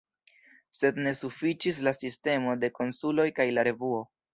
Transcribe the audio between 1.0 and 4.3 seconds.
ne sufiĉis la sistemo de konsuloj kaj la revuo.